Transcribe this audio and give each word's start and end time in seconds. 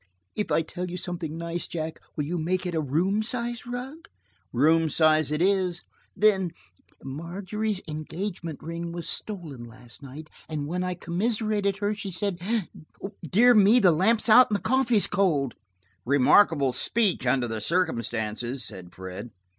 "If 0.35 0.51
I 0.51 0.63
tell 0.63 0.89
you 0.89 0.97
something 0.97 1.37
nice, 1.37 1.67
Jack, 1.67 1.99
will 2.15 2.23
you 2.25 2.39
make 2.39 2.65
it 2.65 2.73
a 2.73 2.81
room 2.81 3.21
size 3.21 3.67
rug?" 3.67 4.07
"Room 4.51 4.89
size 4.89 5.29
it 5.29 5.43
is." 5.43 5.83
"Then–Margery's 6.15 7.81
engagement 7.87 8.63
ring 8.63 8.91
was 8.93 9.07
stolen 9.07 9.63
last 9.63 10.01
night 10.01 10.31
and 10.49 10.65
when 10.65 10.83
I 10.83 10.95
commiserated 10.95 11.77
her 11.77 11.93
she 11.93 12.09
said–dear 12.09 13.53
me, 13.53 13.79
the 13.79 13.91
lamp's 13.91 14.27
out 14.27 14.49
and 14.49 14.57
the 14.57 14.63
coffee 14.63 14.97
is 14.97 15.05
cold!" 15.05 15.53
"Remarkable 16.03 16.73
speech, 16.73 17.27
under 17.27 17.47
the 17.47 17.61
circumstances," 17.61 18.65
said 18.65 18.95
Fred. 18.95 19.29